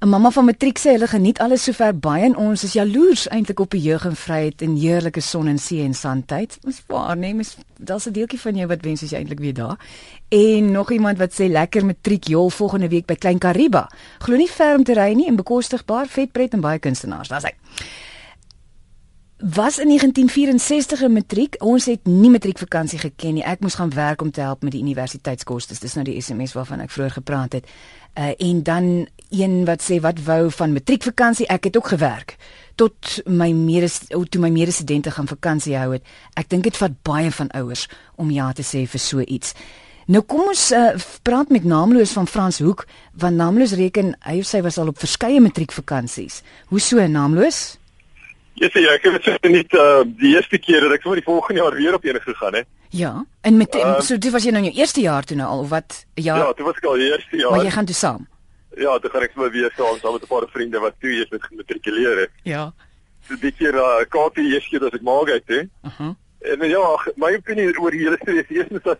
[0.00, 3.60] 'n Mamma van matriek sê hulle geniet alles sover baie en ons is jaloers eintlik
[3.60, 6.56] op die jeug en vryheid en heerlike son en see en sandtyd.
[6.64, 9.54] Ons waar nee, mis daar's 'n deeltjie van jou wat wens as jy eintlik weer
[9.54, 9.78] daar.
[10.28, 13.90] En nog iemand wat sê lekker matriek jol volgende week by Klein Kariba.
[14.18, 17.28] Glo nie ferm te ry nie en bekostigbaar, vetpret en baie kunstenaars.
[17.28, 17.54] Daar's hy.
[19.40, 21.56] Was in 1964 'n matriek.
[21.58, 23.42] Ons het nie matriekvakansie geken nie.
[23.42, 25.76] Ek moes gaan werk om te help met die universiteitskoste.
[25.80, 27.66] Dis nou die SMS waarvan ek vroeër gepraat het.
[28.14, 31.46] Uh en dan een wat sê wat wou van matriekvakansie.
[31.46, 32.36] Ek het ook gewerk
[32.74, 33.88] tot my mede
[34.28, 36.02] toe my medestudente gaan vakansie hou het.
[36.34, 39.54] Ek dink dit vat baie van ouers om ja te sê vir so iets.
[40.06, 44.46] Nou kom ons uh, praat met Naamloos van Frans Hoek want Naamloos reken hy of
[44.46, 46.42] sy was al op verskeie matriekvakansies.
[46.66, 47.79] Hoe so Naamloos?
[48.54, 51.62] Ja, yes, ek het dit net uh, die eerste keer dat ek vir die volgende
[51.62, 52.66] jaar weer op enige gegaan het.
[52.90, 55.48] Ja, en met um, so dit was jy nou in jou eerste jaar toe nou
[55.48, 56.04] al of wat?
[56.14, 56.36] Ja.
[56.36, 57.50] Ja, dit was al die eerste jaar.
[57.50, 58.26] Maar jy gaan toe saam.
[58.76, 61.30] Ja, toe gaan ek sommer weer saam saam met 'n paar vriende wat toe eers
[61.30, 62.30] met gematrikuleer het.
[62.42, 62.72] Ja.
[63.28, 65.60] So dit keer uh, KP eers keer as ek maak uit, hè.
[65.60, 66.14] Uh -huh.
[66.40, 66.84] En ja,
[67.16, 68.98] my opinie oor die hele storie is eers dat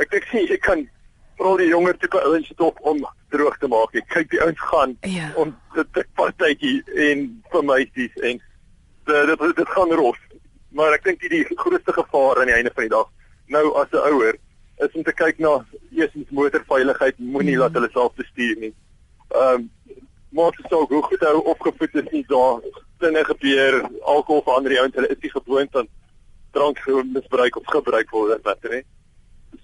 [0.00, 0.88] ek dink sien ek kan
[1.36, 3.94] veral die jonger tipe ouens stop om droog te maak.
[3.94, 5.32] Ek kyk die ouens gaan ja.
[5.34, 8.40] om dit partytjie en vir meisies en
[9.04, 10.18] dit dit, dit gaan rof.
[10.74, 13.10] Maar ek dink die, die grootste gevaar aan die einde van die dag
[13.46, 14.36] nou as 'n ouer
[14.84, 17.60] is om te kyk na eerstens motorveiligheid, moenie mm.
[17.60, 18.74] laat hulle self bestuur nie
[19.34, 19.70] ehm um,
[20.34, 22.62] maak dit hoe goed hou opgevoed is nie daar
[22.98, 25.88] dinge gebeur alkohol vir ander ouens hulle is nie gewoond aan
[26.56, 26.80] drank
[27.12, 28.80] misbruik of gebruik word wat hè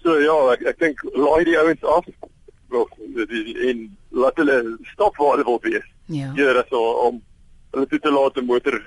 [0.03, 2.07] so ja ek ek dink laai die ouens af
[2.75, 2.87] wel
[3.71, 3.83] en
[4.23, 4.59] laat hulle
[4.93, 7.21] stop waar hulle wil wees ja dat so om
[7.75, 8.79] hulle toe te laat 'n motor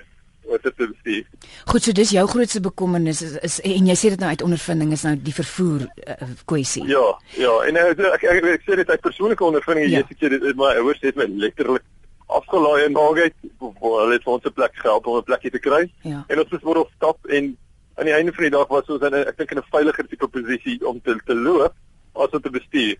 [0.50, 1.24] wat dit bestuur.
[1.66, 4.92] Goed, so dis jou grootste bekommernis is, is en jy sê dit nou uit ondervinding
[4.92, 6.86] is nou die vervoer uh, kwessie.
[6.90, 7.06] Ja,
[7.40, 10.04] ja, en uh, ek, ek ek sê dit uit persoonlike ondervinding, ja.
[10.04, 11.86] jy sê dit my ouers het my letterlik
[12.34, 15.92] afgelaai en maak uit hulle het ons 'n plek gehelp om 'n plekjie te kry.
[16.02, 16.24] Ja.
[16.28, 17.58] En ons moes word stap en
[17.96, 20.08] aan die einde van die dag was ons in 'n ek dink in 'n veiliger
[20.08, 21.74] tipe posisie om te te loop
[22.14, 22.98] as om te bestuur.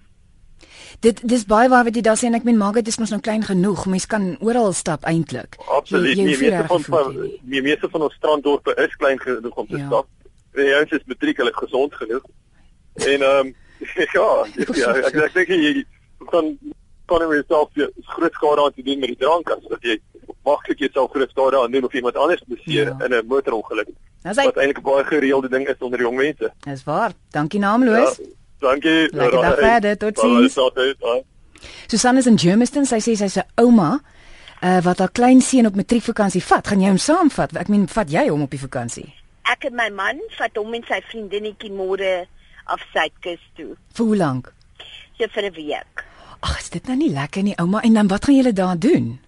[1.04, 3.12] Dit dis baie waar wat jy daar sê en ek meen maak dit is mos
[3.12, 3.86] nou klein genoeg.
[3.92, 5.58] Mens kan oral stap eintlik.
[5.68, 6.16] Absoluut.
[6.16, 7.18] Die meeste van van
[7.56, 9.90] die meeste van ons stranddorpe is klein genoeg om te ja.
[9.90, 10.08] stap.
[10.56, 12.24] Die ouens is matriek hulle gesond genoeg.
[13.10, 13.52] En ehm um,
[14.16, 14.30] ja,
[14.84, 15.74] ja, ek ek dink jy
[16.30, 16.54] kan
[17.12, 17.74] kan jy self
[18.14, 19.98] groot skade aan doen met die drank as dat jy
[20.48, 22.96] maklik jouself groot skade aan doen of iemand anders beseer ja.
[23.06, 23.92] in 'n motorongeluk.
[24.24, 26.54] Wat eintlik 'n baie gereelde ding is onder jong mense.
[26.64, 27.12] Dis waar.
[27.36, 28.18] Dankie naamloos.
[28.18, 28.32] Ja.
[28.64, 29.10] Dankie.
[29.12, 29.98] Lekker dag verder.
[29.98, 30.58] Tot sins.
[31.88, 32.86] Susanna is in Germiston.
[32.88, 34.00] Sy sê sy's 'n ouma
[34.64, 36.68] uh, wat haar klein seun op matriekvakansie vat.
[36.68, 37.56] Gaan jy hom saamvat?
[37.60, 39.10] Ek meen, vat jy hom op die vakansie?
[39.52, 42.14] Ek en my man vat hom en sy vriendinnetjie môre
[42.72, 43.74] af Suidkus toe.
[43.98, 44.54] Vir hoe lank?
[45.18, 46.06] So vir 'n week.
[46.40, 47.82] Ag, is dit nou nie lekker nie, ouma?
[47.82, 49.20] En dan wat gaan julle daar doen?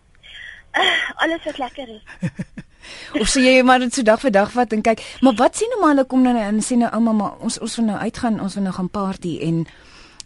[0.75, 2.03] Uh, alles wat lekker is.
[3.19, 5.71] of sê jy maar dit so dag vir dag vat en kyk, maar wat sien
[5.73, 8.39] nou maar hulle kom nou en sê nou ouma maar ons ons wil nou uitgaan,
[8.41, 9.65] ons wil nou gaan party en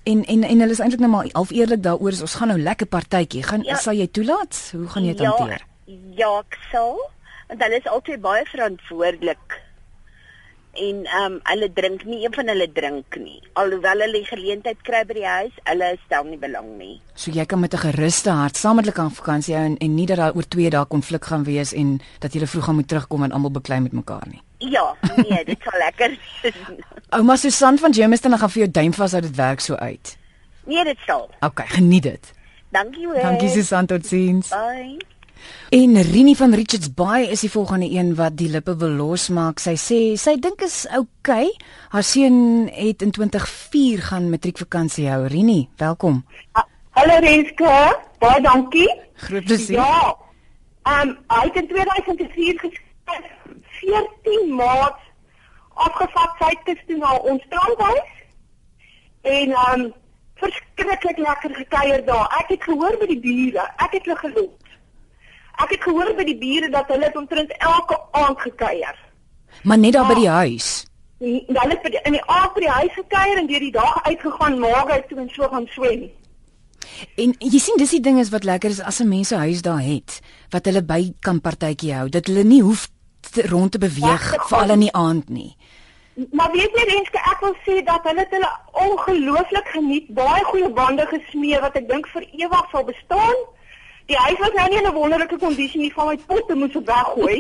[0.10, 2.60] en en en hulle is eintlik nou maar half eerlik daaroor is ons gaan nou
[2.60, 3.44] lekker partytjie.
[3.44, 4.58] Gaan ja, sal jy toelaat?
[4.74, 5.66] Hoe gaan jy dit ja, hanteer?
[6.18, 6.98] Ja, ek sal.
[7.50, 9.60] Want hulle is altyd baie verantwoordelik
[10.74, 13.42] en ehm um, hulle drink nie een van hulle drink nie.
[13.54, 17.00] Alhoewel hulle die geleentheid kry by die huis hulle stel nie belang nie.
[17.16, 19.96] So jy kan met 'n geruste hart saam met hulle kan vakansie hou en, en
[19.96, 22.88] nie dat daar oor 2 dae konflik gaan wees en dat julle vroeg gaan moet
[22.88, 24.42] terugkom en almal beklei met mekaar nie.
[24.58, 26.18] Ja nee dit sal lekker
[27.18, 30.18] ouma Susan van Jamestown gaan vir jou duim vashou dit werk so uit.
[30.66, 31.30] Nee dit sal.
[31.40, 32.34] Okay geniet dit.
[32.70, 33.22] Dankie hoor.
[33.22, 34.50] Dankie Susan totsiens.
[34.50, 35.09] Bye
[35.70, 39.60] En Rini van Richards Bay is die volgende een wat die lippe wil losmaak.
[39.60, 41.46] Sy sê sy dink is oukei.
[41.46, 41.52] Okay.
[41.90, 45.28] Haar seun het in 2004 gaan matriekvakansie hou.
[45.28, 46.24] Rini, welkom.
[46.98, 47.76] Hallo Renske.
[48.20, 48.90] Baie dankie.
[49.14, 49.78] Groot plesier.
[49.78, 50.16] Ja.
[50.90, 53.30] Ehm um, hy het in 2004 geskryf
[53.80, 55.00] 14 Maart
[55.74, 58.14] afgevat sy toe na ons strandhuis.
[59.22, 59.94] En ehm um,
[60.40, 62.28] verskriklik lekker gekuier daar.
[62.40, 63.66] Ek het gehoor by die bure.
[63.86, 64.69] Ek het hulle geloop.
[65.64, 68.96] Ek het gehoor by die bure dat hulle omtrent elke aand gekuier.
[69.64, 70.70] Maar net daar by die huis.
[71.20, 74.90] Hulle het in die aand by die huis gekuier en deur die dag uitgegaan maak
[74.90, 76.08] uit toe en so gaan swem.
[77.20, 79.62] En jy sien dis die ding is wat lekker is as 'n mens 'n huis
[79.62, 80.20] daar het
[80.50, 82.88] wat hulle by kan partytjie hou dat hulle nie hoef
[83.32, 85.56] te, rond te beweeg ja, veral in die aand nie.
[86.32, 90.70] Maar weet jy Renske, ek wil sê dat hulle dit hulle ongelooflik geniet, baie goeie
[90.70, 93.38] bande gesmee wat ek dink vir ewig sal bestaan.
[94.10, 97.38] Die huis was nou nie in 'n wonderlike kondisie nie, van my potte moes weggooi.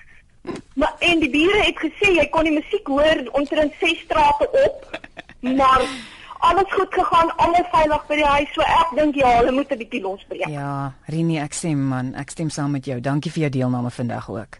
[0.80, 4.98] maar en die bure het gesê jy kon die musiek hoor omtrent 6 strate op.
[5.40, 5.86] Maar
[6.38, 8.50] alles goed gegaan, almal veilig by die huis.
[8.56, 10.48] So ek dink ja, hulle moet 'n bietjie losbreek.
[10.48, 13.00] Ja, Rini, ek stem man, ek stem saam met jou.
[13.00, 14.58] Dankie vir jou deelname vandag ook.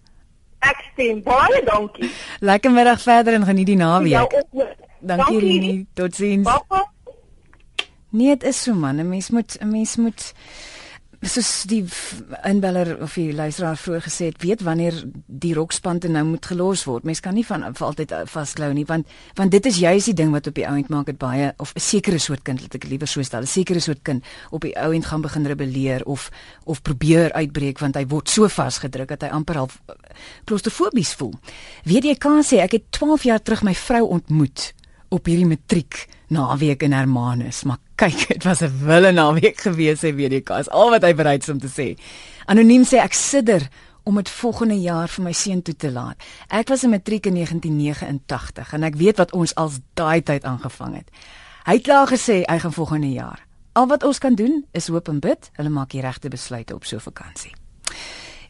[0.59, 2.11] Ek stem baie dankie.
[2.41, 4.11] Lekker middag verder en geniet die naweek.
[4.11, 5.87] Ja, dankie, dankie Rini.
[5.95, 6.47] Totsiens.
[6.49, 6.87] Papa.
[8.11, 10.33] Nee, dit is so man, 'n mens moet 'n mens moet
[11.29, 11.83] soos die
[12.45, 17.07] inbeller of die luisteraar vroeër gesê het, weet wanneer die rokspante nou moet gelos word.
[17.09, 20.17] Mens kan nie van vir altyd uh, vasklou nie, want want dit is juist die
[20.21, 22.89] ding wat op die ouend maak dit baie of 'n sekere soort kind, wat ek
[22.89, 26.31] liewer so stel, 'n sekere soort kind op die ouend gaan begin rebelleer of
[26.65, 29.95] of probeer uitbreek want hy word so vasgedruk dat hy amper al uh,
[30.45, 31.35] klaustrofobies voel.
[31.85, 34.75] Weet jy kan sê ek het 12 jaar terug my vrou ontmoet
[35.09, 40.15] op hierdie matriek naweek in Hermanus, maar kyk, dit was 'n wille naweek gewees, hy
[40.15, 41.95] weet ek, as al wat hy bereid is om te sê.
[42.47, 43.69] Anoniem sê ek sidder
[44.05, 46.21] om dit volgende jaar vir my seun toe te laat.
[46.49, 50.95] Ek was in matriek in 1989 en ek weet wat ons als daai tyd aangevang
[50.95, 51.09] het.
[51.65, 53.41] Hy het klaar gesê hy gaan volgende jaar.
[53.73, 56.85] Al wat ons kan doen is hoop en bid, hulle maak die regte besluite op
[56.85, 57.55] so 'n vakansie.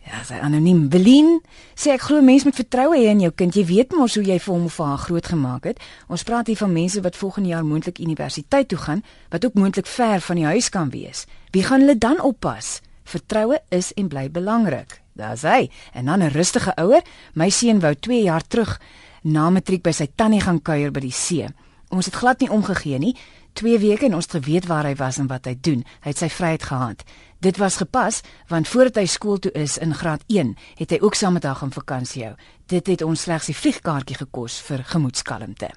[0.05, 0.89] Ja, sy anoniem.
[0.93, 1.39] Belien
[1.73, 3.55] sê ek glo mense moet vertroue hê in jou kind.
[3.57, 5.81] Jy weet mos hoe jy vir hom of haar groot gemaak het.
[6.13, 9.01] Ons praat hier van mense wat volgende jaar moontlik universiteit toe gaan,
[9.33, 11.25] wat ook moontlik ver van die huis kan wees.
[11.57, 12.83] Wie gaan hulle dan oppas?
[13.09, 15.01] Vertroue is en bly belangrik.
[15.17, 15.71] Daar's hy.
[15.95, 17.03] En dan 'n rustige ouer.
[17.35, 18.81] My seun wou 2 jaar terug
[19.23, 21.49] na matriek by sy tannie gaan kuier by die see.
[21.89, 23.17] Ons het glad nie omgegee nie.
[23.55, 25.85] 2 weke en ons het geweet waar hy was en wat hy doen.
[26.03, 27.05] Hy het sy vryheid gehad.
[27.45, 31.15] Dit was gepas want voordat hy skool toe is in graad 1, het hy ook
[31.15, 32.35] saam met haar gaan vakansie hou.
[32.67, 35.71] Dit het ons slegs die vliegkaartjie gekos vir gemoedskalmte.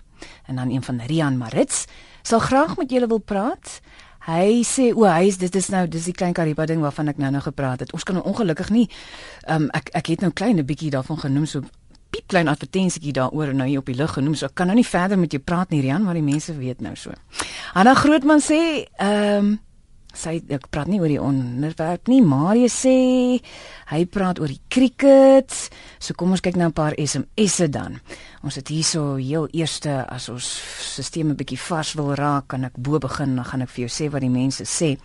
[0.47, 1.85] En dan een van Rian Marits
[2.21, 3.79] sal graag met julle wil praat.
[4.27, 7.19] Hy sê o, hy is dit is nou dis die klein Kariba ding waarvan ek
[7.21, 7.93] nou nou gepraat het.
[7.95, 8.87] Ons kan ongelukkig nie
[9.47, 11.63] um, ek ek het nou klein 'n bietjie daarvan genoem so
[12.17, 14.35] piep klein advertensietjie daaroor nou hier op die lug genoem.
[14.37, 16.81] So ek kan nou nie verder met jou praat nie Rian, maar die mense weet
[16.81, 17.13] nou so.
[17.77, 18.59] Anna Grootman sê
[18.97, 19.55] ehm um,
[20.17, 22.93] sy ek praat nie oor die onderwerp nie, maar jy sê
[23.91, 25.53] hy praat oor die cricket.
[26.01, 27.99] So kom ons kyk nou 'n paar SMS'e dan.
[28.41, 30.47] Ons het hierso heel eerste as ons
[30.81, 33.89] stelsel 'n bietjie vars wil raak, kan ek bo begin, dan gaan ek vir jou
[33.89, 34.97] sê wat die mense sê.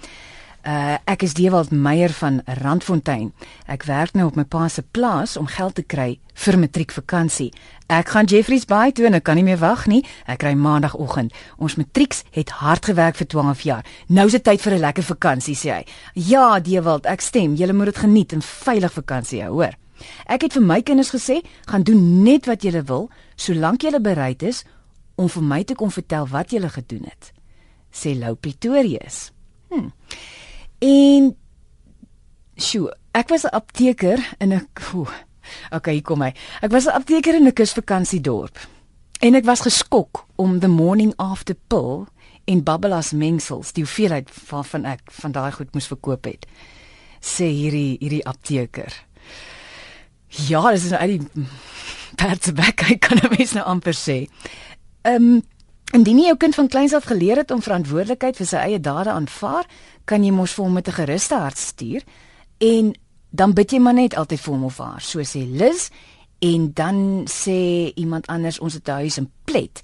[0.62, 3.32] Uh ek is Dewald Meyer van Randfontein.
[3.66, 7.48] Ek werk nou op my pa se plaas om geld te kry vir matriekvakansie.
[7.90, 10.04] Ek gaan Jeffreys Bay toe en ek kan nie meer wag nie.
[10.22, 11.34] Ek kry maandagooggend.
[11.58, 13.90] Ons matrieks het hard gewerk vir 12 jaar.
[14.06, 15.84] Nou is dit tyd vir 'n lekker vakansie, sê hy.
[16.14, 17.54] Ja, Dewald, ek stem.
[17.54, 19.74] Julle moet dit geniet en veilig vakansie hou, hoor.
[20.26, 24.42] Ek het vir my kinders gesê, gaan doen net wat julle wil, solank julle bereid
[24.42, 24.64] is
[25.16, 27.32] om vir my te kom vertel wat julle gedoen het.
[27.92, 29.32] Sê Lou Pretorius.
[29.70, 29.90] Hm.
[30.82, 31.30] En
[32.58, 34.68] sjoe, ek was 'n apteker in 'n
[35.70, 36.32] Okay, hier kom hy.
[36.62, 38.58] Ek was 'n apteker in 'n kusvakansiedorp.
[39.20, 42.06] En ek was geskok om the morning after pill
[42.44, 46.46] en babbelas mengsels, die hoeveelheid waarvan ek van daai goed moes verkoop het.
[47.20, 49.04] Sê hierdie hierdie apteker.
[50.26, 51.46] Ja, dis nou uit die
[52.16, 54.26] perdse bek, ek kan hom eens nou amper sê.
[55.02, 55.42] Ehm um,
[55.92, 59.12] indien jy jou kind van kleins af geleer het om verantwoordelikheid vir sy eie dade
[59.12, 59.66] aanvaar,
[60.04, 62.02] kan jy mos vir hom met 'n geruste hart stuur
[62.58, 62.94] en
[63.30, 65.88] dan bid jy maar net altyd vir hom of haar, so sê Liz
[66.38, 69.80] en dan sê iemand anders ons het 'n huis in Plet.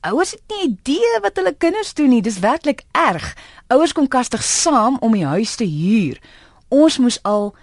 [0.00, 2.22] Ouers het nie idee wat hulle kinders doen nie.
[2.22, 3.36] Dis werklik erg.
[3.66, 6.20] Ouers kom kastig saam om die huis te huur.
[6.68, 7.54] Ons moes al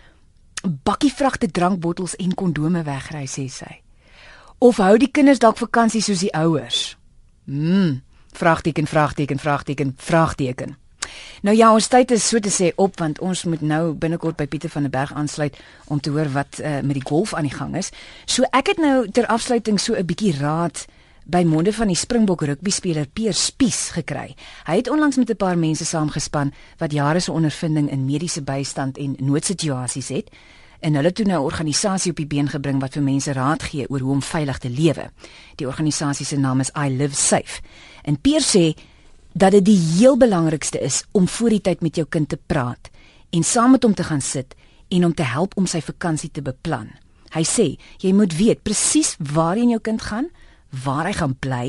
[0.83, 3.81] bakkie vragte drankbottels en kondome wegry sê sy.
[4.57, 6.97] Of hou die kinders dalk vakansie soos die ouers?
[7.45, 8.01] Mm,
[8.33, 10.77] vraagteken, vraagteken, vraagteken, vraagteken.
[11.41, 14.47] Nou ja, ons tyd is so te sê op want ons moet nou binnekort by
[14.47, 17.53] Pieter van der Berg aansluit om te hoor wat uh, met die golf aan die
[17.53, 17.91] gang is.
[18.25, 20.85] So ek het nou ter afsluiting so 'n bietjie raad
[21.27, 24.35] by monde van die Springbok rugbyspeler Peer Spies gekry.
[24.65, 28.97] Hy het onlangs met 'n paar mense saamgespan wat jare se ondervinding in mediese bystand
[28.97, 30.29] en noodsituasies het
[30.79, 33.99] en hulle nou 'n organisasie op die been gebring wat vir mense raad gee oor
[33.99, 35.11] hoe om veilig te lewe.
[35.55, 37.61] Die organisasie se naam is I Live Safe.
[38.03, 38.73] En Peer sê
[39.37, 42.89] dat dit die heel belangrikste is om voor die tyd met jou kind te praat
[43.29, 44.55] en saam met hom te gaan sit
[44.89, 46.89] en om te help om sy vakansie te beplan.
[47.35, 47.67] Hy sê
[48.01, 50.29] jy moet weet presies waarheen jou kind gaan,
[50.83, 51.67] waar hy gaan bly,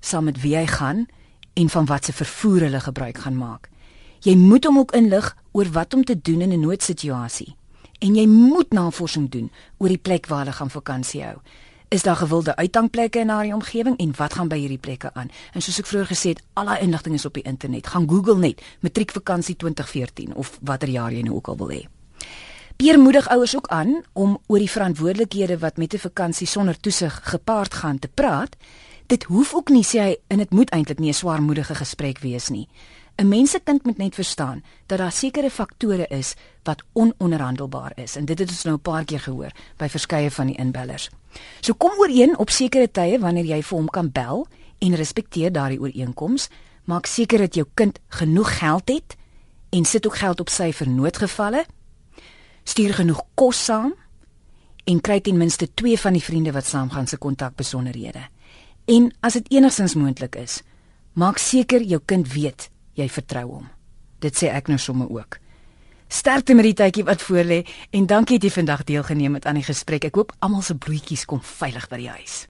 [0.00, 1.06] saam met wie hy gaan
[1.56, 3.70] en van watter vervoer hulle gebruik gaan maak.
[4.26, 7.56] Jy moet hom ook inlig oor wat om te doen in 'n noodsituasie.
[7.98, 11.36] En jy moet navorsing doen oor die plek waar hulle gaan vakansie hou.
[11.88, 15.28] Is daar gewilde uitgangplekke in daardie omgewing en wat gaan by hierdie plekke aan?
[15.54, 17.86] En soos ek vroeër gesê het, al daai inligting is op die internet.
[17.86, 21.84] Gaan Google net matriekvakansie 2014 of watter jaar jy nou ook al wil hê.
[22.76, 27.20] Pier moedig ouers ook aan om oor die verantwoordelikhede wat met 'n vakansie sonder toesig
[27.22, 28.56] gepaard gaan te praat.
[29.06, 32.48] Dit hoef ook nie sê hy en dit moet eintlik nie 'n swaarmoedige gesprek wees
[32.48, 32.68] nie.
[33.16, 38.38] 'n Mensekind moet net verstaan dat daar sekere faktore is wat ononderhandelbaar is en dit
[38.38, 41.10] het ons nou 'n paar keer gehoor by verskeie van die inbellers.
[41.60, 44.46] So kom ooreen op sekere tye wanneer jy vir hom kan bel
[44.78, 46.48] en respekteer daardie ooreenkoms.
[46.84, 49.16] Maak seker dat jou kind genoeg geld het
[49.70, 51.66] en sit ook geld op sy vir noodgevalle
[52.66, 53.94] stuur genoeg kos saam
[54.86, 58.22] en kry ten minste 2 van die vriende wat saamgaan se kontakbesonderhede.
[58.86, 60.60] En as dit enigstens moontlik is,
[61.12, 62.68] maak seker jou kind weet
[62.98, 63.66] jy vertrou hom.
[64.22, 65.38] Dit sê ek nou sommer ook.
[66.08, 69.66] Sterkte met die tydjie wat voorlê en dankie dat jy vandag deelgeneem het aan die
[69.66, 70.06] gesprek.
[70.06, 72.46] Ek hoop almal se broodjies kom veilig by die huis.